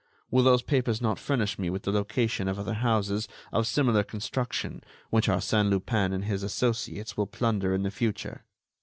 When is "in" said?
7.75-7.83